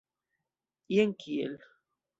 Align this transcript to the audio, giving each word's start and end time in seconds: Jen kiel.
Jen 0.95 1.11
kiel. 1.21 1.55